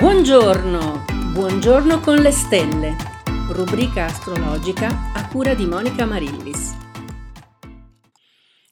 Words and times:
Buongiorno, 0.00 1.04
buongiorno 1.34 2.00
con 2.00 2.22
le 2.22 2.30
stelle, 2.30 2.96
rubrica 3.52 4.06
astrologica 4.06 5.12
a 5.12 5.28
cura 5.28 5.52
di 5.52 5.66
Monica 5.66 6.06
Marillis. 6.06 6.74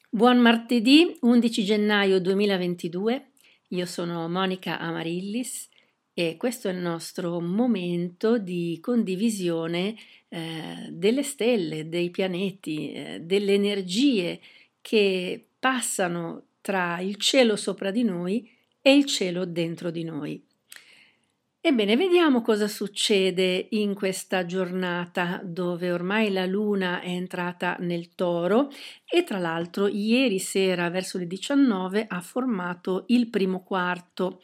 Buon 0.09 0.39
martedì 0.39 1.15
11 1.21 1.63
gennaio 1.63 2.19
2022, 2.19 3.29
io 3.67 3.85
sono 3.85 4.27
Monica 4.27 4.79
Amarillis 4.79 5.69
e 6.15 6.35
questo 6.35 6.67
è 6.67 6.71
il 6.71 6.79
nostro 6.79 7.39
momento 7.39 8.39
di 8.39 8.79
condivisione 8.81 9.95
eh, 10.29 10.87
delle 10.89 11.21
stelle, 11.21 11.89
dei 11.89 12.09
pianeti, 12.09 12.91
eh, 12.91 13.19
delle 13.21 13.53
energie 13.53 14.39
che 14.81 15.49
passano 15.59 16.45
tra 16.59 16.99
il 17.01 17.17
cielo 17.17 17.55
sopra 17.55 17.91
di 17.91 18.03
noi 18.03 18.49
e 18.81 18.95
il 18.95 19.05
cielo 19.05 19.45
dentro 19.45 19.91
di 19.91 20.03
noi. 20.03 20.47
Ebbene, 21.61 21.97
vediamo 21.97 22.41
cosa 22.41 22.69
succede 22.69 23.67
in 23.71 23.93
questa 23.93 24.45
giornata 24.45 25.41
dove 25.43 25.91
ormai 25.91 26.31
la 26.31 26.45
luna 26.45 27.01
è 27.01 27.09
entrata 27.09 27.75
nel 27.81 28.15
toro 28.15 28.69
e 29.05 29.25
tra 29.25 29.39
l'altro 29.39 29.87
ieri 29.87 30.39
sera 30.39 30.89
verso 30.89 31.17
le 31.17 31.27
19 31.27 32.05
ha 32.07 32.21
formato 32.21 33.03
il 33.07 33.27
primo 33.29 33.61
quarto. 33.61 34.39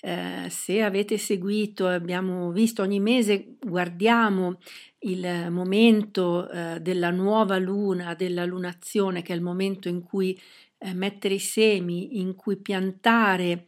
Eh, 0.00 0.46
se 0.48 0.80
avete 0.80 1.18
seguito, 1.18 1.88
abbiamo 1.88 2.52
visto 2.52 2.82
ogni 2.82 3.00
mese, 3.00 3.56
guardiamo 3.58 4.60
il 5.00 5.48
momento 5.50 6.48
eh, 6.48 6.78
della 6.80 7.10
nuova 7.10 7.58
luna, 7.58 8.14
della 8.14 8.44
lunazione, 8.44 9.22
che 9.22 9.32
è 9.32 9.36
il 9.36 9.42
momento 9.42 9.88
in 9.88 10.02
cui 10.02 10.38
eh, 10.78 10.94
mettere 10.94 11.34
i 11.34 11.38
semi, 11.38 12.20
in 12.20 12.34
cui 12.34 12.56
piantare 12.56 13.66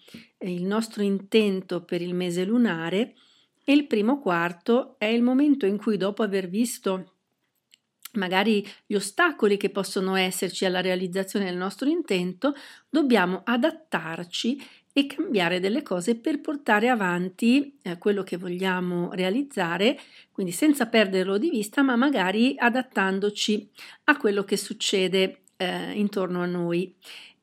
il 0.50 0.64
nostro 0.64 1.02
intento 1.02 1.84
per 1.84 2.02
il 2.02 2.14
mese 2.14 2.44
lunare 2.44 3.14
e 3.64 3.72
il 3.72 3.86
primo 3.86 4.18
quarto 4.20 4.96
è 4.98 5.06
il 5.06 5.22
momento 5.22 5.66
in 5.66 5.76
cui 5.76 5.96
dopo 5.96 6.22
aver 6.22 6.48
visto 6.48 7.12
magari 8.14 8.66
gli 8.86 8.94
ostacoli 8.94 9.56
che 9.56 9.70
possono 9.70 10.16
esserci 10.16 10.64
alla 10.64 10.80
realizzazione 10.80 11.46
del 11.46 11.56
nostro 11.56 11.88
intento, 11.88 12.54
dobbiamo 12.88 13.42
adattarci 13.44 14.60
e 14.92 15.06
cambiare 15.06 15.58
delle 15.58 15.82
cose 15.82 16.16
per 16.16 16.40
portare 16.40 16.88
avanti 16.88 17.78
eh, 17.82 17.96
quello 17.96 18.22
che 18.22 18.36
vogliamo 18.36 19.10
realizzare, 19.12 19.98
quindi 20.30 20.52
senza 20.52 20.86
perderlo 20.86 21.38
di 21.38 21.48
vista, 21.48 21.80
ma 21.80 21.96
magari 21.96 22.54
adattandoci 22.58 23.70
a 24.04 24.16
quello 24.18 24.44
che 24.44 24.58
succede 24.58 25.44
eh, 25.56 25.92
intorno 25.92 26.42
a 26.42 26.46
noi. 26.46 26.94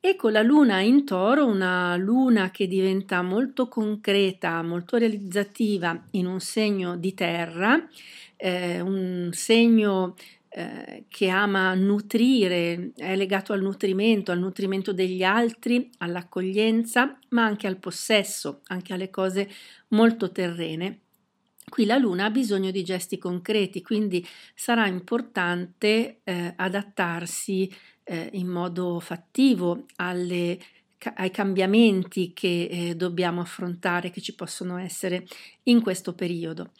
E 0.02 0.16
con 0.16 0.32
la 0.32 0.40
luna 0.40 0.80
in 0.80 1.04
toro, 1.04 1.44
una 1.44 1.94
luna 1.96 2.50
che 2.50 2.66
diventa 2.66 3.20
molto 3.20 3.68
concreta, 3.68 4.62
molto 4.62 4.96
realizzativa 4.96 6.06
in 6.12 6.24
un 6.24 6.40
segno 6.40 6.96
di 6.96 7.12
terra, 7.12 7.86
eh, 8.36 8.80
un 8.80 9.28
segno 9.32 10.14
eh, 10.48 11.04
che 11.06 11.28
ama 11.28 11.74
nutrire, 11.74 12.92
è 12.96 13.14
legato 13.14 13.52
al 13.52 13.60
nutrimento, 13.60 14.32
al 14.32 14.38
nutrimento 14.38 14.94
degli 14.94 15.22
altri, 15.22 15.90
all'accoglienza, 15.98 17.18
ma 17.28 17.44
anche 17.44 17.66
al 17.66 17.76
possesso, 17.76 18.62
anche 18.68 18.94
alle 18.94 19.10
cose 19.10 19.50
molto 19.88 20.32
terrene. 20.32 21.00
Qui 21.68 21.84
la 21.84 21.98
Luna 21.98 22.24
ha 22.24 22.30
bisogno 22.30 22.70
di 22.70 22.82
gesti 22.82 23.18
concreti, 23.18 23.82
quindi 23.82 24.26
sarà 24.54 24.86
importante 24.86 26.20
eh, 26.24 26.54
adattarsi 26.56 27.70
eh, 28.10 28.28
in 28.32 28.48
modo 28.48 28.98
fattivo 28.98 29.84
alle, 29.96 30.58
ai 31.14 31.30
cambiamenti 31.30 32.32
che 32.34 32.68
eh, 32.70 32.96
dobbiamo 32.96 33.40
affrontare, 33.40 34.10
che 34.10 34.20
ci 34.20 34.34
possono 34.34 34.78
essere 34.78 35.24
in 35.64 35.80
questo 35.80 36.12
periodo. 36.12 36.72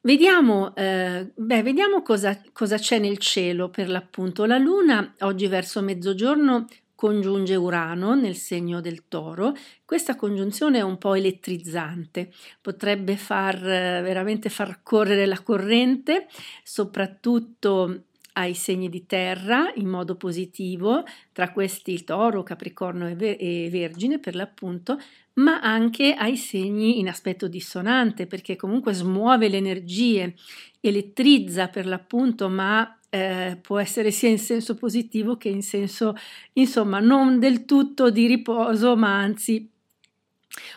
Vediamo, 0.00 0.74
eh, 0.74 1.30
beh, 1.32 1.62
vediamo 1.62 2.02
cosa, 2.02 2.38
cosa, 2.52 2.76
c'è 2.76 2.98
nel 2.98 3.18
cielo 3.18 3.70
per 3.70 3.88
l'appunto. 3.88 4.44
La 4.44 4.58
Luna 4.58 5.14
oggi 5.20 5.46
verso 5.46 5.80
mezzogiorno 5.80 6.66
congiunge 6.96 7.54
Urano 7.54 8.14
nel 8.14 8.34
segno 8.34 8.80
del 8.80 9.06
toro. 9.06 9.54
Questa 9.84 10.16
congiunzione 10.16 10.78
è 10.78 10.82
un 10.82 10.98
po' 10.98 11.14
elettrizzante, 11.14 12.32
potrebbe 12.60 13.16
far 13.16 13.60
veramente 13.60 14.48
far 14.48 14.82
correre 14.82 15.24
la 15.24 15.40
corrente, 15.40 16.26
soprattutto 16.62 18.06
ai 18.34 18.54
segni 18.54 18.88
di 18.88 19.06
terra 19.06 19.72
in 19.76 19.88
modo 19.88 20.16
positivo, 20.16 21.04
tra 21.32 21.50
questi 21.52 21.92
il 21.92 22.04
toro, 22.04 22.42
capricorno 22.42 23.08
e, 23.08 23.14
ver- 23.14 23.70
vergine 23.70 24.18
per 24.18 24.34
l'appunto, 24.34 24.98
ma 25.34 25.60
anche 25.60 26.14
ai 26.14 26.36
segni 26.36 26.98
in 26.98 27.08
aspetto 27.08 27.48
dissonante, 27.48 28.26
perché 28.26 28.56
comunque 28.56 28.92
smuove 28.92 29.48
le 29.48 29.56
energie, 29.56 30.34
elettrizza 30.80 31.68
per 31.68 31.86
l'appunto, 31.86 32.48
ma 32.48 32.98
eh, 33.08 33.58
può 33.60 33.78
essere 33.78 34.10
sia 34.10 34.28
in 34.28 34.38
senso 34.38 34.74
positivo 34.74 35.36
che 35.36 35.48
in 35.48 35.62
senso, 35.62 36.16
insomma, 36.54 36.98
non 37.00 37.38
del 37.38 37.64
tutto 37.64 38.10
di 38.10 38.26
riposo, 38.26 38.96
ma 38.96 39.16
anzi 39.16 39.68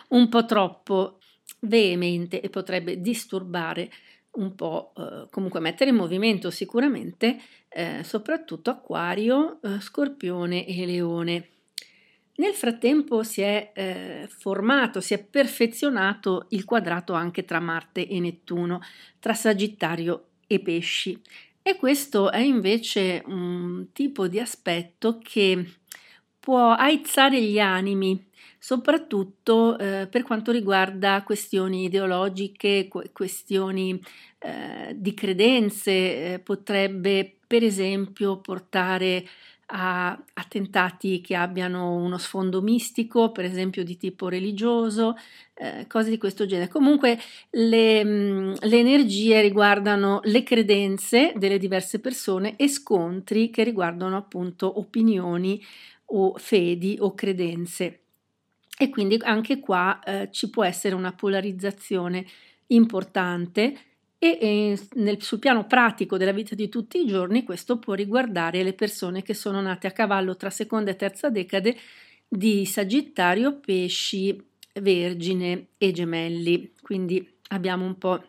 un 0.08 0.28
po' 0.28 0.44
troppo 0.44 1.18
veemente 1.60 2.40
e 2.40 2.48
potrebbe 2.50 3.00
disturbare 3.00 3.90
un 4.38 4.54
po', 4.54 4.92
eh, 4.96 5.28
comunque 5.30 5.60
mettere 5.60 5.90
in 5.90 5.96
movimento 5.96 6.50
sicuramente, 6.50 7.38
eh, 7.68 8.02
soprattutto 8.04 8.70
Acquario, 8.70 9.60
eh, 9.62 9.80
Scorpione 9.80 10.66
e 10.66 10.86
Leone. 10.86 11.48
Nel 12.36 12.54
frattempo 12.54 13.24
si 13.24 13.40
è 13.40 13.72
eh, 13.74 14.28
formato, 14.28 15.00
si 15.00 15.12
è 15.12 15.22
perfezionato 15.22 16.46
il 16.50 16.64
quadrato 16.64 17.12
anche 17.12 17.44
tra 17.44 17.58
Marte 17.58 18.06
e 18.06 18.20
Nettuno, 18.20 18.80
tra 19.18 19.34
Sagittario 19.34 20.28
e 20.46 20.60
Pesci. 20.60 21.20
E 21.60 21.76
questo 21.76 22.30
è 22.30 22.38
invece 22.38 23.22
un 23.26 23.88
tipo 23.92 24.28
di 24.28 24.38
aspetto 24.38 25.18
che 25.20 25.78
può 26.38 26.70
aizzare 26.70 27.42
gli 27.42 27.58
animi, 27.58 28.27
soprattutto 28.58 29.78
eh, 29.78 30.06
per 30.10 30.22
quanto 30.22 30.52
riguarda 30.52 31.22
questioni 31.22 31.84
ideologiche, 31.84 32.88
questioni 33.12 34.00
eh, 34.38 34.94
di 34.96 35.14
credenze, 35.14 36.34
eh, 36.34 36.38
potrebbe 36.38 37.36
per 37.46 37.62
esempio 37.62 38.40
portare 38.40 39.24
a 39.70 40.18
attentati 40.34 41.20
che 41.20 41.34
abbiano 41.34 41.94
uno 41.94 42.16
sfondo 42.16 42.62
mistico, 42.62 43.32
per 43.32 43.44
esempio 43.44 43.84
di 43.84 43.98
tipo 43.98 44.28
religioso, 44.28 45.14
eh, 45.54 45.86
cose 45.86 46.10
di 46.10 46.16
questo 46.16 46.46
genere. 46.46 46.70
Comunque 46.70 47.18
le, 47.50 48.04
mm, 48.04 48.52
le, 48.60 48.78
energie 48.78 49.40
riguardano 49.42 50.20
le 50.24 50.42
credenze 50.42 51.32
delle 51.36 51.58
diverse 51.58 52.00
persone 52.00 52.56
e 52.56 52.68
scontri 52.68 53.50
che 53.50 53.64
riguardano 53.64 54.16
appunto 54.16 54.78
opinioni 54.78 55.62
o 56.06 56.34
fedi 56.38 56.96
o 57.00 57.14
credenze. 57.14 58.07
E 58.80 58.90
quindi 58.90 59.18
anche 59.22 59.58
qua 59.58 59.98
eh, 60.04 60.28
ci 60.30 60.50
può 60.50 60.64
essere 60.64 60.94
una 60.94 61.12
polarizzazione 61.12 62.24
importante 62.68 63.76
e 64.18 64.38
eh, 64.40 64.78
nel, 64.94 65.20
sul 65.22 65.38
piano 65.38 65.66
pratico 65.66 66.16
della 66.16 66.32
vita 66.32 66.54
di 66.54 66.68
tutti 66.68 67.00
i 67.00 67.06
giorni 67.06 67.44
questo 67.44 67.78
può 67.78 67.94
riguardare 67.94 68.62
le 68.62 68.72
persone 68.74 69.22
che 69.22 69.34
sono 69.34 69.60
nate 69.60 69.86
a 69.86 69.92
cavallo 69.92 70.36
tra 70.36 70.50
seconda 70.50 70.90
e 70.90 70.96
terza 70.96 71.30
decade 71.30 71.76
di 72.28 72.66
Sagittario, 72.66 73.58
Pesci, 73.58 74.40
Vergine 74.74 75.68
e 75.78 75.92
Gemelli. 75.92 76.72
Quindi 76.82 77.26
abbiamo 77.48 77.84
un 77.84 77.96
po' 77.96 78.22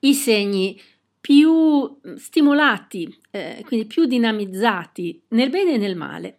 i 0.00 0.14
segni 0.14 0.80
più 1.20 2.00
stimolati, 2.16 3.20
eh, 3.30 3.62
quindi 3.64 3.86
più 3.86 4.06
dinamizzati 4.06 5.22
nel 5.28 5.50
bene 5.50 5.74
e 5.74 5.78
nel 5.78 5.96
male. 5.96 6.38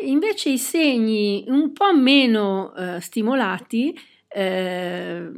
Invece 0.00 0.50
i 0.50 0.58
segni 0.58 1.44
un 1.48 1.72
po' 1.72 1.92
meno 1.92 2.72
eh, 2.74 3.00
stimolati 3.00 3.98
eh, 4.28 5.28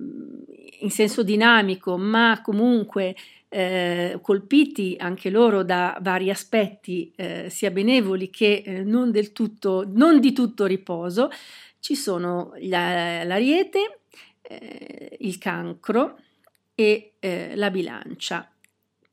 in 0.80 0.91
senso 0.91 1.22
dinamico, 1.22 1.97
ma 1.97 2.42
comunque 2.42 3.16
eh, 3.48 4.18
colpiti 4.21 4.97
anche 4.98 5.30
loro 5.30 5.62
da 5.62 5.97
vari 6.03 6.28
aspetti, 6.28 7.10
eh, 7.16 7.48
sia 7.48 7.71
benevoli 7.71 8.28
che 8.28 8.62
eh, 8.65 8.83
non 8.84 9.10
del 9.10 9.33
tutto, 9.33 9.84
non 9.86 10.21
di 10.21 10.33
tutto 10.33 10.66
riposo, 10.66 11.30
ci 11.78 11.95
sono 11.95 12.53
la, 12.60 13.24
l'ariete, 13.24 14.01
eh, 14.42 15.16
il 15.21 15.39
cancro 15.39 16.18
e 16.74 17.12
la 17.54 17.71
bilancia 17.71 18.51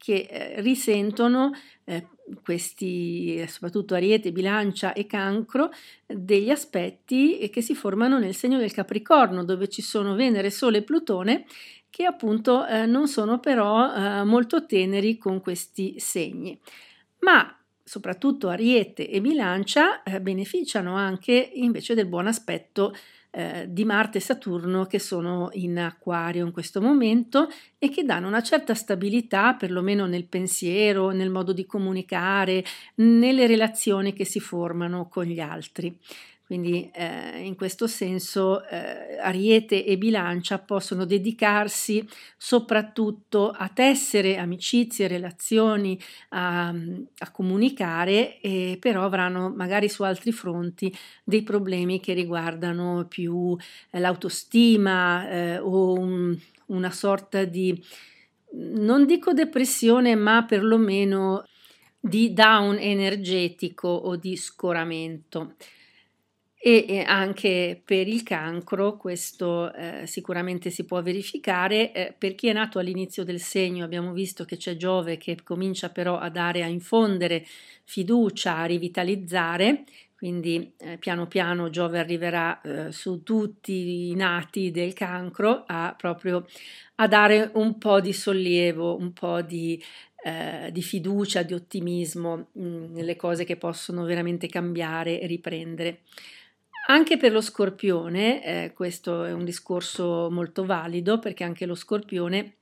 che 0.08 0.28
eh, 0.30 0.62
risentono 0.62 1.52
questi, 2.44 3.46
soprattutto 3.48 3.94
Ariete, 3.94 4.32
Bilancia 4.32 4.94
e 4.94 5.06
Cancro, 5.06 5.70
degli 6.06 6.50
aspetti 6.50 7.50
che 7.50 7.62
si 7.62 7.76
formano 7.76 8.18
nel 8.20 8.36
segno 8.36 8.58
del 8.58 8.72
Capricorno, 8.72 9.44
dove 9.44 9.68
ci 9.68 9.82
sono 9.82 10.16
Venere, 10.16 10.50
Sole 10.50 10.78
e 10.78 10.84
Plutone, 10.84 11.46
che 11.90 12.06
appunto 12.06 12.66
eh, 12.66 12.86
non 12.86 13.08
sono 13.08 13.40
però 13.40 13.94
eh, 13.94 14.24
molto 14.24 14.66
teneri 14.66 15.18
con 15.18 15.42
questi 15.42 16.00
segni. 16.00 16.58
Ma 17.20 17.54
soprattutto 17.84 18.50
Ariete 18.50 19.10
e 19.10 19.22
Bilancia 19.22 20.04
eh, 20.04 20.22
beneficiano 20.22 20.96
anche 20.96 21.52
invece 21.54 21.96
del 21.96 22.08
buon 22.08 22.28
aspetto 22.28 22.94
eh, 23.38 23.68
di 23.70 23.86
Marte 23.86 24.18
e 24.18 24.22
Saturno 24.22 24.86
che 24.86 24.98
sono 24.98 25.50
in 25.52 25.78
acquario 25.78 26.44
in 26.44 26.52
questo 26.52 26.82
momento 26.82 27.48
e 27.78 27.90
che 27.90 28.04
danno 28.04 28.28
una 28.28 28.42
certa 28.42 28.74
stabilità, 28.74 29.54
perlomeno 29.54 30.08
nel 30.08 30.26
pensiero, 30.26 31.12
nel 31.12 31.30
modo 31.30 31.54
di 31.54 31.64
comunicare, 31.68 32.66
nelle 32.96 33.46
relazioni 33.46 34.14
che 34.14 34.26
si 34.26 34.40
formano 34.40 35.08
con 35.08 35.26
gli 35.26 35.40
altri. 35.40 35.96
Quindi 36.48 36.90
eh, 36.94 37.42
in 37.42 37.56
questo 37.58 37.88
senso 37.88 38.66
eh, 38.70 39.18
Ariete 39.20 39.84
e 39.84 39.98
Bilancia 39.98 40.58
possono 40.60 41.04
dedicarsi 41.04 42.08
soprattutto 42.38 43.50
a 43.50 43.68
tessere 43.68 44.38
amicizie, 44.38 45.10
relazioni, 45.10 46.00
a, 46.30 46.70
a 46.70 47.32
comunicare, 47.32 48.40
e 48.40 48.78
però 48.80 49.04
avranno 49.04 49.50
magari 49.54 49.90
su 49.90 50.04
altri 50.04 50.32
fronti 50.32 50.90
dei 51.26 51.44
problemi 51.44 52.00
che 52.00 52.14
riguardano 52.14 53.08
più 53.10 53.54
eh, 53.92 54.00
l'autostima 54.00 55.30
eh, 55.30 55.58
o 55.58 55.96
un, 56.00 56.34
una 56.68 56.92
sorta 56.92 57.44
di, 57.44 57.78
non 58.54 59.06
dico 59.06 59.34
depressione, 59.34 60.16
ma 60.16 60.46
perlomeno 60.46 61.44
di 62.00 62.32
down 62.32 62.78
energetico 62.80 63.90
o 63.90 64.16
di 64.16 64.38
scoramento 64.38 65.56
e 66.60 67.04
anche 67.06 67.80
per 67.86 68.08
il 68.08 68.24
cancro 68.24 68.98
questo 68.98 69.72
eh, 69.74 70.08
sicuramente 70.08 70.70
si 70.70 70.86
può 70.86 71.02
verificare. 71.02 71.92
Eh, 71.94 72.16
per 72.18 72.36
chi 72.36 72.48
è 72.48 72.54
nato 72.54 72.80
all'inizio 72.80 73.24
del 73.24 73.40
segno 73.40 73.86
abbiamo 73.86 74.12
visto 74.12 74.44
che 74.44 74.58
c'è 74.58 74.76
Giove 74.76 75.18
che 75.18 75.38
comincia 75.44 75.90
però 75.90 76.18
a 76.18 76.30
dare, 76.30 76.64
a 76.64 76.68
infondere 76.68 77.46
fiducia, 77.84 78.58
a 78.58 78.66
rivitalizzare, 78.66 79.84
quindi 80.16 80.74
eh, 80.78 80.98
piano 80.98 81.28
piano 81.28 81.70
Giove 81.70 82.00
arriverà 82.00 82.60
eh, 82.62 82.92
su 82.92 83.22
tutti 83.24 84.10
i 84.10 84.16
nati 84.16 84.72
del 84.72 84.94
cancro 84.94 85.64
a 85.68 85.94
proprio 85.96 86.46
a 86.96 87.08
dare 87.08 87.52
un 87.54 87.78
po' 87.78 88.02
di 88.02 88.14
sollievo, 88.14 88.98
un 88.98 89.14
po' 89.14 89.42
di 89.42 89.82
eh, 90.24 90.72
di 90.72 90.82
fiducia, 90.82 91.44
di 91.44 91.54
ottimismo 91.54 92.48
mh, 92.52 92.62
mm, 92.62 92.94
nelle 92.94 93.16
cose 93.16 93.46
che 93.46 93.56
possono 93.56 94.04
veramente 94.04 94.48
cambiare 94.48 95.22
e 95.22 95.28
riprendere. 95.28 96.02
Anche 96.90 97.18
per 97.18 97.34
lo 97.34 97.42
scorpione, 97.42 98.44
eh, 98.44 98.74
questo 98.74 99.26
è 99.26 99.34
un 99.34 99.44
discorso 99.44 100.30
molto 100.32 100.66
valido 100.66 101.20
perché 101.20 101.44
anche 101.44 101.66
lo 101.66 101.76
scorpione 101.76 102.54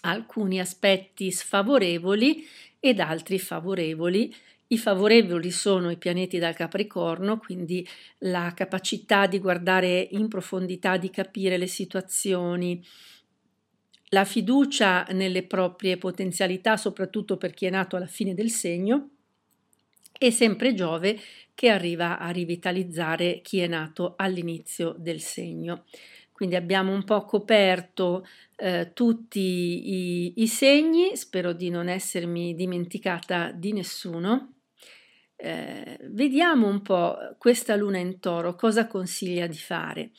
ha 0.00 0.10
alcuni 0.10 0.58
aspetti 0.58 1.30
sfavorevoli 1.30 2.46
ed 2.80 2.98
altri 2.98 3.38
favorevoli. 3.38 4.34
I 4.68 4.78
favorevoli 4.78 5.50
sono 5.50 5.90
i 5.90 5.98
pianeti 5.98 6.38
dal 6.38 6.54
Capricorno, 6.54 7.36
quindi 7.36 7.86
la 8.20 8.54
capacità 8.56 9.26
di 9.26 9.38
guardare 9.38 10.00
in 10.12 10.28
profondità, 10.28 10.96
di 10.96 11.10
capire 11.10 11.58
le 11.58 11.66
situazioni, 11.66 12.82
la 14.08 14.24
fiducia 14.24 15.04
nelle 15.10 15.42
proprie 15.42 15.98
potenzialità, 15.98 16.78
soprattutto 16.78 17.36
per 17.36 17.52
chi 17.52 17.66
è 17.66 17.70
nato 17.70 17.96
alla 17.96 18.06
fine 18.06 18.32
del 18.32 18.48
segno, 18.48 19.10
e 20.26 20.30
sempre 20.30 20.74
Giove 20.74 21.18
che 21.54 21.68
arriva 21.68 22.18
a 22.18 22.30
rivitalizzare 22.30 23.40
chi 23.42 23.60
è 23.60 23.66
nato 23.66 24.14
all'inizio 24.16 24.94
del 24.98 25.20
segno. 25.20 25.84
Quindi 26.32 26.56
abbiamo 26.56 26.92
un 26.92 27.04
po' 27.04 27.24
coperto 27.24 28.26
eh, 28.56 28.90
tutti 28.94 29.38
i, 29.38 30.32
i, 30.42 30.46
segni, 30.48 31.16
spero 31.16 31.52
di 31.52 31.70
non 31.70 31.88
essermi 31.88 32.54
dimenticata 32.54 33.52
di 33.52 33.72
nessuno. 33.72 34.54
Eh, 35.36 35.98
vediamo 36.10 36.66
un 36.66 36.82
po' 36.82 37.16
questa 37.38 37.76
luna 37.76 37.98
in 37.98 38.18
toro, 38.18 38.56
cosa 38.56 38.86
consiglia 38.86 39.46
di 39.46 39.56
fare. 39.56 40.10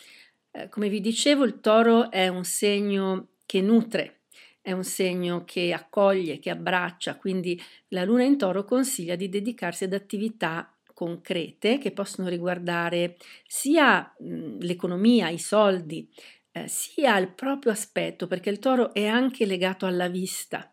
Eh, 0.52 0.70
come 0.70 0.88
vi 0.88 1.02
dicevo, 1.02 1.44
il 1.44 1.60
toro 1.60 2.10
è 2.12 2.28
un 2.28 2.46
segno 2.46 3.30
che 3.46 3.62
nutre, 3.62 4.23
è 4.64 4.72
un 4.72 4.86
segno 4.86 5.44
che 5.44 5.74
accoglie, 5.74 6.40
che 6.40 6.50
abbraccia, 6.50 7.18
quindi 7.18 7.62
la 7.90 8.06
luna 8.06 8.24
in 8.24 8.38
toro 8.38 8.64
consiglia 8.64 9.16
di 9.16 9.28
dedicarsi 9.28 9.84
ad 9.84 9.94
attività 9.94 10.74
concrete 10.94 11.80
che 11.80 11.92
possono 11.92 12.30
riguardare 12.30 13.18
sia 13.46 14.16
mh, 14.18 14.60
l'economia, 14.60 15.28
i 15.28 15.38
soldi, 15.38 16.10
eh, 16.54 16.70
sia 16.70 17.18
il 17.18 17.34
proprio 17.34 17.74
aspetto, 17.74 18.26
perché 18.28 18.50
il 18.50 18.60
toro 18.60 18.94
è 18.94 19.06
anche 19.06 19.46
legato 19.46 19.86
alla 19.86 20.08
vista, 20.08 20.72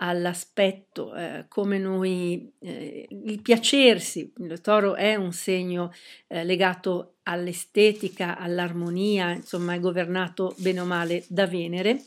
all'aspetto, 0.00 1.14
eh, 1.14 1.44
come 1.46 1.78
noi, 1.78 2.52
eh, 2.58 3.06
il 3.08 3.40
piacersi, 3.40 4.32
il 4.38 4.60
toro 4.60 4.96
è 4.96 5.14
un 5.14 5.32
segno 5.32 5.92
eh, 6.26 6.42
legato 6.42 7.18
all'estetica, 7.22 8.36
all'armonia, 8.36 9.30
insomma 9.30 9.74
è 9.74 9.80
governato 9.80 10.56
bene 10.58 10.80
o 10.80 10.84
male 10.84 11.24
da 11.28 11.46
Venere 11.46 12.02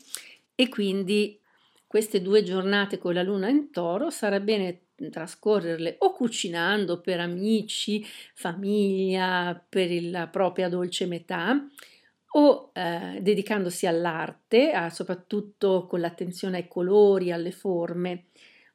e 0.56 0.70
quindi 0.70 1.40
queste 1.88 2.22
due 2.22 2.44
giornate 2.44 2.98
con 2.98 3.14
la 3.14 3.24
luna 3.24 3.50
in 3.50 3.70
toro 3.72 4.10
sarà 4.10 4.40
bene 4.40 4.86
trascorrerle 5.10 5.96
o 6.00 6.14
cucinando 6.14 7.02
per 7.02 7.20
amici, 7.20 8.06
famiglia, 8.34 9.62
per 9.68 9.90
la 10.04 10.28
propria 10.28 10.70
dolce 10.70 11.06
metà 11.06 11.68
o 12.34 12.72
eh, 12.74 13.20
dedicandosi 13.22 13.88
all'arte, 13.88 14.72
a, 14.72 14.90
soprattutto 14.90 15.86
con 15.88 16.00
l'attenzione 16.00 16.58
ai 16.58 16.68
colori, 16.68 17.32
alle 17.32 17.52
forme, 17.52 18.28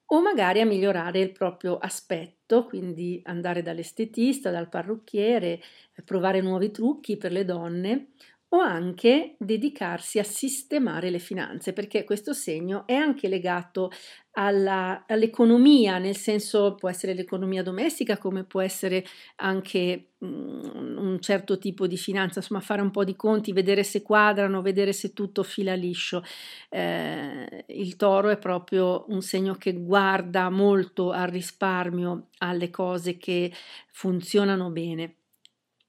o 0.09 0.21
magari 0.21 0.61
a 0.61 0.67
migliorare 0.67 1.21
il 1.21 1.33
proprio 1.33 1.79
aspetto, 1.79 2.67
quindi 2.67 3.21
andare 3.25 3.63
dall'estetista, 3.63 4.51
dal 4.51 4.69
parrucchiere, 4.69 5.61
provare 6.05 6.43
nuovi 6.43 6.71
trucchi 6.71 7.17
per 7.17 7.33
le 7.33 7.45
donne 7.45 8.09
o 8.51 8.59
anche 8.61 9.35
dedicarsi 9.39 10.19
a 10.19 10.25
sistemare 10.25 11.11
le 11.11 11.19
finanze, 11.19 11.73
perché 11.73 12.05
questo 12.05 12.33
segno 12.33 12.87
è 12.87 12.95
anche 12.95 13.29
legato 13.29 13.91
alla, 14.33 15.05
all'economia, 15.09 15.99
nel 15.99 16.17
senso 16.17 16.75
può 16.75 16.89
essere 16.89 17.15
l'economia 17.15 17.63
domestica 17.63 18.19
come 18.19 18.45
può 18.45 18.61
essere 18.61 19.05
anche 19.37 20.11
um, 20.19 20.95
un 20.99 21.21
certo 21.21 21.59
tipo 21.59 21.87
di 21.87 21.97
finanza, 21.97 22.39
insomma 22.39 22.61
fare 22.61 22.83
un 22.83 22.91
po' 22.91 23.03
di 23.03 23.17
conti, 23.17 23.53
vedere 23.53 23.83
se 23.83 24.03
quadrano, 24.03 24.63
vedere 24.63 24.93
se 24.93 25.13
tutto 25.13 25.43
fila 25.43 25.75
liscio. 25.75 26.23
Eh, 26.69 27.65
il 27.69 27.97
toro 27.97 28.29
è 28.29 28.39
proprio 28.39 29.07
un 29.09 29.23
segno 29.23 29.55
che 29.55 29.73
guarda 29.73 30.51
molto 30.51 31.11
al 31.11 31.29
risparmio, 31.29 32.29
alle 32.39 32.71
cose 32.71 33.17
che 33.17 33.53
funzionano 33.91 34.71
bene. 34.71 35.17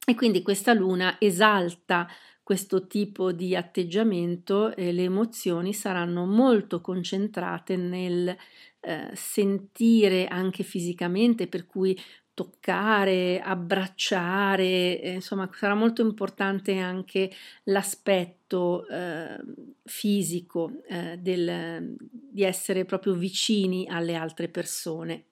E 0.10 0.16
quindi 0.16 0.42
questa 0.42 0.72
luna 0.72 1.18
esalta 1.20 2.08
questo 2.48 2.88
tipo 2.88 3.34
di 3.34 3.58
atteggiamento 3.58 4.74
e 4.74 4.94
le 4.94 5.04
emozioni 5.04 5.74
saranno 5.74 6.26
molto 6.26 6.80
concentrate 6.80 7.76
nel 7.76 8.34
eh, 8.80 9.10
sentire 9.16 10.28
anche 10.28 10.64
fisicamente, 10.64 11.48
per 11.48 11.66
cui 11.66 12.00
toccare, 12.34 13.42
abbracciare, 13.42 15.02
eh, 15.02 15.12
insomma 15.16 15.50
sarà 15.52 15.74
molto 15.74 16.02
importante 16.02 16.78
anche 16.78 17.30
l'aspetto 17.64 18.88
eh, 18.88 19.44
fisico 19.84 20.72
eh, 20.88 21.18
del, 21.18 21.98
di 22.00 22.44
essere 22.44 22.86
proprio 22.86 23.16
vicini 23.16 23.90
alle 23.90 24.16
altre 24.16 24.48
persone. 24.48 25.26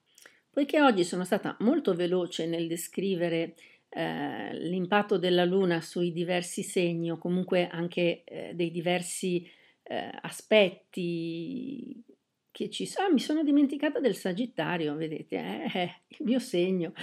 Poiché 0.51 0.81
oggi 0.81 1.05
sono 1.05 1.23
stata 1.23 1.55
molto 1.59 1.93
veloce 1.93 2.45
nel 2.45 2.67
descrivere 2.67 3.55
eh, 3.89 4.53
l'impatto 4.57 5.17
della 5.17 5.45
Luna 5.45 5.79
sui 5.79 6.11
diversi 6.11 6.63
segni 6.63 7.11
o 7.11 7.17
comunque 7.17 7.69
anche 7.69 8.23
eh, 8.25 8.51
dei 8.53 8.69
diversi 8.69 9.49
eh, 9.83 10.11
aspetti 10.21 12.03
che 12.51 12.69
ci 12.69 12.85
sono. 12.85 13.07
Ah, 13.07 13.11
mi 13.11 13.19
sono 13.19 13.41
dimenticata 13.43 13.99
del 13.99 14.15
Sagittario, 14.15 14.95
vedete, 14.95 15.35
eh, 15.73 15.95
il 16.17 16.25
mio 16.25 16.39
segno. 16.39 16.93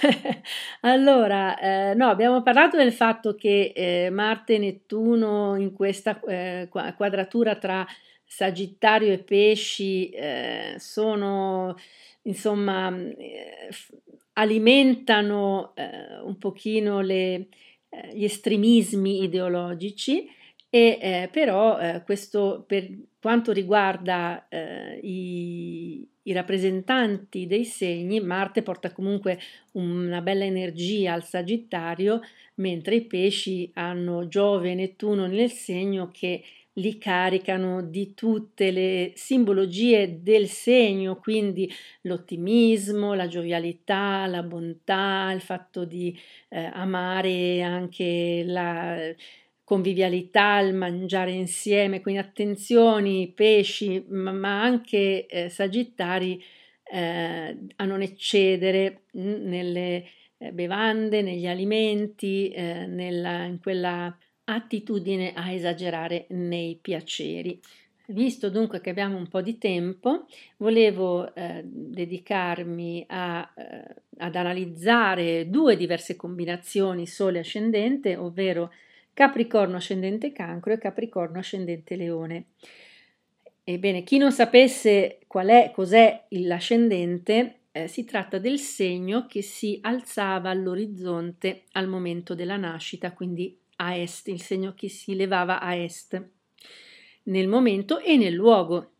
allora, 0.80 1.58
eh, 1.58 1.94
no, 1.94 2.08
abbiamo 2.08 2.42
parlato 2.42 2.76
del 2.76 2.92
fatto 2.92 3.34
che 3.34 4.08
Marte 4.12 4.54
e 4.54 4.58
Nettuno 4.58 5.56
in 5.56 5.72
questa 5.72 6.18
quadratura 6.18 7.56
tra 7.56 7.86
Sagittario 8.24 9.12
e 9.12 9.18
Pesci 9.18 10.12
sono 10.76 11.76
insomma 12.22 12.92
alimentano 14.38 15.74
eh, 15.74 16.18
un 16.22 16.36
pochino 16.38 17.00
le, 17.00 17.48
eh, 17.88 18.12
gli 18.14 18.24
estremismi 18.24 19.22
ideologici 19.22 20.28
e 20.68 20.98
eh, 21.00 21.28
però 21.30 21.78
eh, 21.78 22.02
questo 22.04 22.64
per 22.66 22.88
quanto 23.20 23.52
riguarda 23.52 24.46
eh, 24.48 24.98
i, 25.02 26.06
i, 26.22 26.32
rappresentanti 26.32 27.46
dei 27.46 27.64
segni, 27.64 28.20
Marte 28.20 28.62
porta 28.62 28.92
comunque 28.92 29.38
una 29.72 30.20
bella 30.20 30.44
energia 30.44 31.12
al 31.12 31.24
Sagittario, 31.24 32.20
mentre 32.56 32.96
i 32.96 33.06
pesci 33.06 33.70
hanno 33.74 34.28
Giove 34.28 34.72
e 34.72 34.74
Nettuno 34.74 35.26
nel 35.26 35.50
segno 35.50 36.10
che 36.12 36.42
li 36.78 36.98
caricano 36.98 37.82
di 37.82 38.12
tutte 38.14 38.70
le 38.70 39.12
simbologie 39.14 40.22
del 40.22 40.46
segno, 40.48 41.16
quindi 41.18 41.70
l'ottimismo, 42.02 43.14
la 43.14 43.28
giovialità, 43.28 44.26
la 44.26 44.42
bontà, 44.42 45.30
il 45.32 45.40
fatto 45.40 45.84
di 45.84 46.16
eh, 46.50 46.70
amare 46.72 47.62
anche 47.62 48.42
la 48.46 49.14
convivialità, 49.64 50.60
il 50.60 50.74
mangiare 50.74 51.32
insieme, 51.32 52.00
quindi 52.00 52.20
attenzioni, 52.20 53.32
pesci, 53.34 54.04
ma, 54.08 54.32
ma 54.32 54.62
anche 54.62 55.26
eh, 55.26 55.48
sagittari 55.48 56.40
eh, 56.84 57.56
a 57.76 57.84
non 57.84 58.00
eccedere 58.02 59.02
mm, 59.18 59.46
nelle 59.48 60.04
eh, 60.38 60.52
bevande, 60.52 61.22
negli 61.22 61.46
alimenti, 61.46 62.48
eh, 62.50 62.86
nella, 62.86 63.44
in 63.44 63.58
quella 63.60 64.16
attitudine 64.46 65.32
a 65.34 65.50
esagerare 65.52 66.26
nei 66.30 66.78
piaceri. 66.80 67.60
Visto 68.08 68.50
dunque 68.50 68.80
che 68.80 68.90
abbiamo 68.90 69.16
un 69.16 69.26
po' 69.26 69.42
di 69.42 69.58
tempo, 69.58 70.26
volevo 70.58 71.34
eh, 71.34 71.62
dedicarmi 71.64 73.04
a, 73.08 73.52
eh, 73.56 73.94
ad 74.18 74.36
analizzare 74.36 75.50
due 75.50 75.76
diverse 75.76 76.14
combinazioni 76.14 77.06
Sole 77.06 77.40
ascendente, 77.40 78.16
ovvero 78.16 78.72
Capricorno 79.12 79.76
ascendente 79.76 80.30
Cancro 80.30 80.72
e 80.72 80.78
Capricorno 80.78 81.38
ascendente 81.38 81.96
Leone. 81.96 82.44
Ebbene, 83.64 84.04
chi 84.04 84.18
non 84.18 84.30
sapesse 84.30 85.18
qual 85.26 85.48
è, 85.48 85.72
cos'è 85.74 86.26
l'ascendente, 86.28 87.62
eh, 87.72 87.88
si 87.88 88.04
tratta 88.04 88.38
del 88.38 88.60
segno 88.60 89.26
che 89.26 89.42
si 89.42 89.78
alzava 89.82 90.50
all'orizzonte 90.50 91.64
al 91.72 91.88
momento 91.88 92.36
della 92.36 92.56
nascita, 92.56 93.10
quindi 93.10 93.58
a 93.76 93.96
est, 93.96 94.28
il 94.28 94.40
segno 94.40 94.74
che 94.74 94.88
si 94.88 95.14
levava 95.14 95.60
a 95.60 95.74
est 95.74 96.22
nel 97.24 97.48
momento 97.48 97.98
e 97.98 98.16
nel 98.16 98.34
luogo 98.34 98.92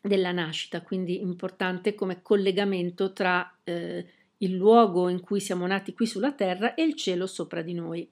della 0.00 0.32
nascita, 0.32 0.82
quindi 0.82 1.20
importante 1.20 1.94
come 1.94 2.22
collegamento 2.22 3.12
tra 3.12 3.58
eh, 3.64 4.04
il 4.38 4.54
luogo 4.54 5.08
in 5.08 5.20
cui 5.20 5.40
siamo 5.40 5.66
nati 5.66 5.92
qui 5.92 6.06
sulla 6.06 6.32
terra 6.32 6.74
e 6.74 6.82
il 6.82 6.94
cielo 6.94 7.26
sopra 7.26 7.62
di 7.62 7.72
noi. 7.72 8.08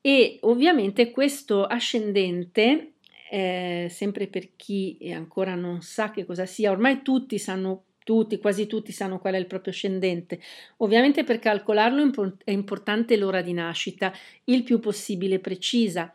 E 0.00 0.38
ovviamente 0.42 1.10
questo 1.10 1.64
ascendente 1.64 2.94
eh, 3.30 3.86
sempre 3.88 4.26
per 4.26 4.56
chi 4.56 4.98
ancora 5.14 5.54
non 5.54 5.80
sa 5.80 6.10
che 6.10 6.26
cosa 6.26 6.44
sia, 6.44 6.70
ormai 6.70 7.02
tutti 7.02 7.38
sanno, 7.38 7.84
tutti, 8.04 8.38
quasi 8.38 8.66
tutti 8.66 8.92
sanno 8.92 9.18
qual 9.18 9.34
è 9.34 9.38
il 9.38 9.46
proprio 9.46 9.72
ascendente. 9.72 10.40
Ovviamente 10.78 11.24
per 11.24 11.38
calcolarlo 11.38 12.10
è 12.44 12.50
importante 12.50 13.16
l'ora 13.16 13.42
di 13.42 13.52
nascita, 13.52 14.12
il 14.44 14.62
più 14.62 14.78
possibile 14.78 15.38
precisa. 15.38 16.12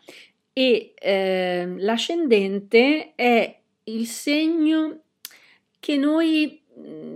E 0.54 0.94
eh, 0.96 1.74
l'ascendente 1.78 3.14
è 3.16 3.60
il 3.84 4.06
segno 4.08 5.02
che 5.80 5.98
noi 5.98 6.62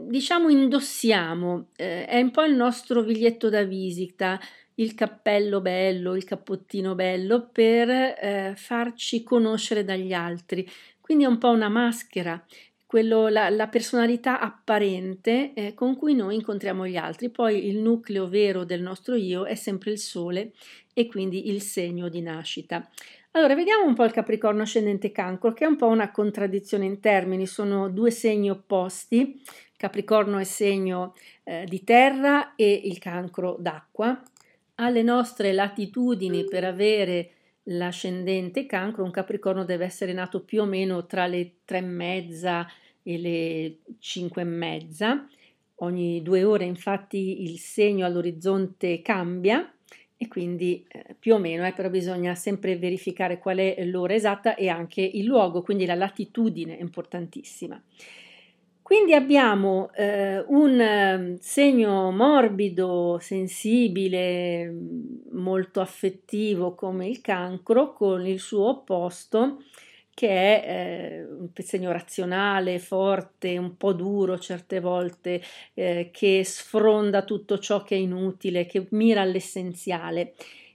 diciamo 0.07 0.49
indossiamo, 0.49 1.67
eh, 1.75 2.05
è 2.05 2.19
un 2.19 2.31
po' 2.31 2.43
il 2.43 2.55
nostro 2.55 3.03
biglietto 3.03 3.49
da 3.49 3.63
visita, 3.63 4.39
il 4.75 4.95
cappello 4.95 5.61
bello, 5.61 6.15
il 6.15 6.23
cappottino 6.23 6.95
bello 6.95 7.49
per 7.51 7.89
eh, 7.89 8.53
farci 8.55 9.23
conoscere 9.23 9.83
dagli 9.83 10.13
altri. 10.13 10.67
Quindi 10.99 11.25
è 11.25 11.27
un 11.27 11.37
po' 11.37 11.49
una 11.49 11.69
maschera, 11.69 12.43
quello, 12.91 13.29
la, 13.29 13.49
la, 13.49 13.69
personalità 13.69 14.41
apparente 14.41 15.53
eh, 15.53 15.73
con 15.73 15.95
cui 15.95 16.13
noi 16.13 16.35
incontriamo 16.35 16.85
gli 16.85 16.97
altri. 16.97 17.29
Poi 17.29 17.69
il 17.69 17.77
nucleo 17.77 18.27
vero 18.27 18.65
del 18.65 18.81
nostro 18.81 19.15
io 19.15 19.45
è 19.45 19.55
sempre 19.55 19.91
il 19.91 19.97
sole 19.97 20.51
e 20.93 21.07
quindi 21.07 21.47
il 21.47 21.61
segno 21.61 22.09
di 22.09 22.21
nascita. 22.21 22.85
Allora, 23.31 23.55
vediamo 23.55 23.85
un 23.85 23.95
po' 23.95 24.03
il 24.03 24.11
Capricorno 24.11 24.63
ascendente 24.63 25.13
cancro, 25.13 25.53
che 25.53 25.63
è 25.63 25.67
un 25.67 25.77
po' 25.77 25.87
una 25.87 26.11
contraddizione 26.11 26.83
in 26.83 26.99
termini, 26.99 27.47
sono 27.47 27.87
due 27.87 28.11
segni 28.11 28.49
opposti, 28.49 29.41
Capricorno 29.77 30.37
è 30.37 30.43
segno 30.43 31.13
eh, 31.45 31.63
di 31.69 31.85
terra 31.85 32.55
e 32.55 32.73
il 32.83 32.99
cancro 32.99 33.55
d'acqua 33.57 34.21
alle 34.75 35.01
nostre 35.01 35.53
latitudini 35.53 36.43
per 36.43 36.65
avere 36.65 37.31
l'ascendente 37.63 38.65
cancro, 38.65 39.03
un 39.03 39.11
capricorno 39.11 39.65
deve 39.65 39.85
essere 39.85 40.13
nato 40.13 40.41
più 40.41 40.61
o 40.61 40.65
meno 40.65 41.05
tra 41.05 41.27
le 41.27 41.57
tre 41.65 41.79
e 41.79 41.81
mezza 41.81 42.67
e 43.03 43.17
le 43.17 43.77
cinque 43.99 44.41
e 44.41 44.45
mezza. 44.45 45.27
Ogni 45.75 46.21
due 46.21 46.43
ore 46.43 46.65
infatti 46.65 47.41
il 47.43 47.57
segno 47.57 48.05
all'orizzonte 48.05 49.01
cambia 49.01 49.71
e 50.15 50.27
quindi 50.27 50.85
eh, 50.87 51.15
più 51.17 51.33
o 51.33 51.39
meno, 51.39 51.65
eh, 51.65 51.73
però 51.73 51.89
bisogna 51.89 52.35
sempre 52.35 52.77
verificare 52.77 53.39
qual 53.39 53.57
è 53.57 53.83
l'ora 53.85 54.13
esatta 54.13 54.53
e 54.53 54.69
anche 54.69 55.01
il 55.01 55.25
luogo, 55.25 55.63
quindi 55.63 55.85
la 55.85 55.95
latitudine 55.95 56.77
è 56.77 56.81
importantissima. 56.81 57.81
Quindi 58.91 59.13
abbiamo 59.13 59.89
eh, 59.93 60.43
un 60.47 60.77
eh, 60.77 61.37
segno 61.39 62.11
morbido, 62.11 63.19
sensibile, 63.21 64.69
molto 65.31 65.79
affettivo 65.79 66.75
come 66.75 67.07
il 67.07 67.21
cancro, 67.21 67.93
con 67.93 68.25
il 68.27 68.37
suo 68.41 68.67
opposto 68.67 69.63
che 70.13 70.27
è 70.27 70.63
eh, 70.67 71.23
un 71.23 71.47
segno 71.53 71.93
razionale, 71.93 72.79
forte, 72.79 73.57
un 73.57 73.77
po' 73.77 73.93
duro 73.93 74.37
certe 74.37 74.81
volte, 74.81 75.41
eh, 75.73 76.09
che 76.11 76.43
sfronda 76.43 77.23
tutto 77.23 77.59
ciò 77.59 77.83
che 77.83 77.95
è 77.95 77.97
inutile, 77.97 78.65
che 78.65 78.87
mira 78.89 79.21
all'essenziale. 79.21 80.33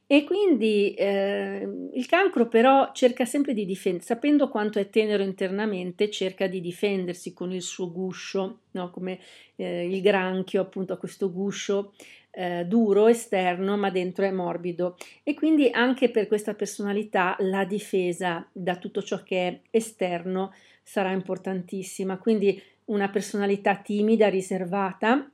E 0.09 0.23
quindi 0.23 0.95
eh, 0.95 1.69
il 1.93 2.07
cancro 2.07 2.47
però 2.47 2.93
cerca 2.93 3.25
sempre 3.25 3.53
di 3.53 3.65
difendersi, 3.65 4.07
sapendo 4.07 4.49
quanto 4.49 4.79
è 4.79 4.89
tenero 4.89 5.25
internamente, 5.25 6.11
cerca 6.11 6.47
di 6.47 6.61
difendersi 6.61 7.33
con 7.33 7.53
il 7.53 7.63
suo 7.63 7.91
guscio, 7.91 8.61
no? 8.73 8.91
come 8.91 9.19
eh, 9.57 9.85
il 9.89 10.01
granchio 10.03 10.61
appunto 10.61 10.93
ha 10.93 10.99
questo 10.99 11.33
guscio 11.33 11.93
eh, 12.37 12.67
duro 12.67 13.09
esterno 13.09 13.79
ma 13.79 13.91
dentro 13.91 14.27
è 14.27 14.31
morbido 14.31 14.99
e 15.23 15.33
quindi 15.33 15.71
anche 15.73 16.11
per 16.11 16.27
questa 16.27 16.53
personalità 16.53 17.35
la 17.39 17.65
difesa 17.65 18.47
da 18.53 18.77
tutto 18.77 19.03
ciò 19.03 19.23
che 19.23 19.49
è 19.49 19.61
esterno 19.71 20.53
sarà 20.83 21.11
importantissima, 21.11 22.19
quindi 22.19 22.63
una 22.87 23.09
personalità 23.09 23.77
timida, 23.77 24.29
riservata, 24.29 25.29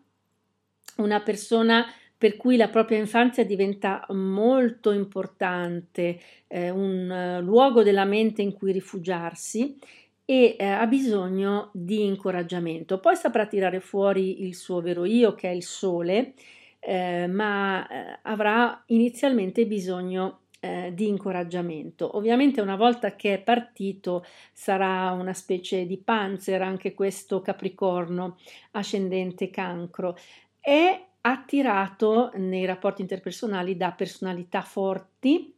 una 0.97 1.21
persona 1.21 1.85
per 2.23 2.37
cui 2.37 2.57
la 2.57 2.69
propria 2.69 2.99
infanzia 2.99 3.45
diventa 3.45 4.07
molto 4.11 4.93
importante, 4.93 6.21
eh, 6.47 6.71
un 6.71 7.11
uh, 7.11 7.43
luogo 7.43 7.83
della 7.83 8.05
mente 8.05 8.43
in 8.43 8.53
cui 8.53 8.71
rifugiarsi 8.71 9.77
e 10.25 10.55
eh, 10.57 10.65
ha 10.65 10.87
bisogno 10.87 11.71
di 11.73 12.05
incoraggiamento. 12.05 13.01
Poi 13.01 13.17
saprà 13.17 13.47
tirare 13.47 13.81
fuori 13.81 14.45
il 14.45 14.55
suo 14.55 14.81
vero 14.81 15.05
io, 15.05 15.35
che 15.35 15.49
è 15.49 15.53
il 15.53 15.65
sole, 15.65 16.35
eh, 16.79 17.27
ma 17.27 17.89
eh, 17.89 18.19
avrà 18.23 18.85
inizialmente 18.87 19.67
bisogno 19.67 20.43
eh, 20.61 20.93
di 20.95 21.09
incoraggiamento. 21.09 22.17
Ovviamente 22.17 22.61
una 22.61 22.77
volta 22.77 23.17
che 23.17 23.35
è 23.35 23.41
partito 23.41 24.25
sarà 24.53 25.11
una 25.11 25.33
specie 25.33 25.87
di 25.87 25.99
panzer 25.99 26.63
anche 26.63 26.95
questo 26.95 27.43
Capricorno 27.43 28.39
ascendente 28.71 29.51
cancro. 29.51 30.17
È 30.61 31.11
attirato 31.23 32.31
nei 32.35 32.65
rapporti 32.65 33.03
interpersonali 33.03 33.77
da 33.77 33.93
personalità 33.93 34.61
forti 34.63 35.55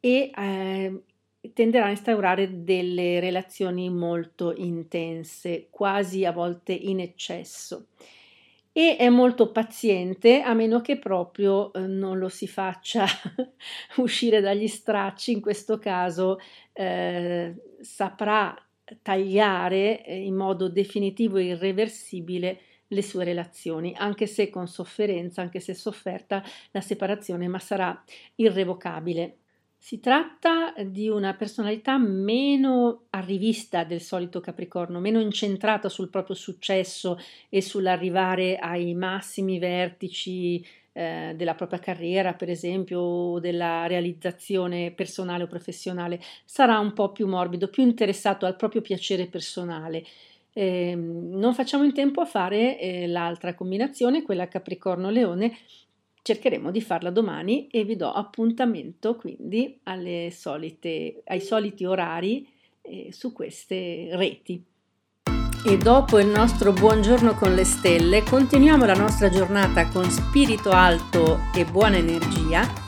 e 0.00 0.30
eh, 0.34 1.02
tenderà 1.52 1.86
a 1.86 1.90
instaurare 1.90 2.62
delle 2.64 3.20
relazioni 3.20 3.90
molto 3.90 4.54
intense, 4.54 5.68
quasi 5.70 6.24
a 6.24 6.32
volte 6.32 6.72
in 6.72 7.00
eccesso. 7.00 7.88
E 8.72 8.96
è 8.96 9.08
molto 9.08 9.50
paziente 9.50 10.40
a 10.40 10.54
meno 10.54 10.80
che 10.80 10.98
proprio 10.98 11.72
eh, 11.72 11.80
non 11.80 12.18
lo 12.18 12.28
si 12.28 12.46
faccia 12.46 13.06
uscire 13.96 14.40
dagli 14.40 14.68
stracci, 14.68 15.32
in 15.32 15.40
questo 15.40 15.78
caso 15.78 16.38
eh, 16.72 17.54
saprà 17.80 18.56
tagliare 19.02 20.04
eh, 20.04 20.16
in 20.16 20.36
modo 20.36 20.68
definitivo 20.68 21.38
e 21.38 21.46
irreversibile 21.46 22.60
le 22.88 23.02
sue 23.02 23.24
relazioni, 23.24 23.94
anche 23.96 24.26
se 24.26 24.50
con 24.50 24.66
sofferenza, 24.66 25.42
anche 25.42 25.60
se 25.60 25.74
sofferta 25.74 26.42
la 26.70 26.80
separazione, 26.80 27.48
ma 27.48 27.58
sarà 27.58 28.02
irrevocabile. 28.36 29.36
Si 29.80 30.00
tratta 30.00 30.74
di 30.84 31.08
una 31.08 31.34
personalità 31.34 31.98
meno 31.98 33.04
arrivista 33.10 33.84
del 33.84 34.00
solito 34.00 34.40
Capricorno, 34.40 34.98
meno 34.98 35.20
incentrata 35.20 35.88
sul 35.88 36.08
proprio 36.08 36.34
successo 36.34 37.16
e 37.48 37.62
sull'arrivare 37.62 38.56
ai 38.56 38.92
massimi 38.94 39.60
vertici 39.60 40.64
eh, 40.92 41.32
della 41.36 41.54
propria 41.54 41.78
carriera, 41.78 42.34
per 42.34 42.50
esempio, 42.50 42.98
o 42.98 43.38
della 43.38 43.86
realizzazione 43.86 44.90
personale 44.90 45.44
o 45.44 45.46
professionale. 45.46 46.20
Sarà 46.44 46.80
un 46.80 46.92
po' 46.92 47.12
più 47.12 47.28
morbido, 47.28 47.68
più 47.68 47.84
interessato 47.84 48.46
al 48.46 48.56
proprio 48.56 48.80
piacere 48.80 49.26
personale 49.26 50.04
eh, 50.58 50.96
non 50.96 51.54
facciamo 51.54 51.84
in 51.84 51.92
tempo 51.92 52.20
a 52.20 52.24
fare 52.24 52.80
eh, 52.80 53.06
l'altra 53.06 53.54
combinazione, 53.54 54.24
quella 54.24 54.48
Capricorno-Leone, 54.48 55.56
cercheremo 56.20 56.72
di 56.72 56.80
farla 56.80 57.10
domani 57.10 57.68
e 57.68 57.84
vi 57.84 57.94
do 57.94 58.10
appuntamento 58.10 59.14
quindi 59.14 59.78
solite, 60.30 61.22
ai 61.26 61.40
soliti 61.40 61.84
orari 61.84 62.48
eh, 62.80 63.10
su 63.12 63.32
queste 63.32 64.08
reti. 64.16 64.60
E 65.64 65.76
dopo 65.76 66.18
il 66.18 66.26
nostro 66.26 66.72
buongiorno 66.72 67.34
con 67.34 67.54
le 67.54 67.64
stelle, 67.64 68.24
continuiamo 68.24 68.84
la 68.84 68.94
nostra 68.94 69.28
giornata 69.28 69.86
con 69.86 70.10
spirito 70.10 70.70
alto 70.70 71.38
e 71.54 71.64
buona 71.66 71.98
energia 71.98 72.87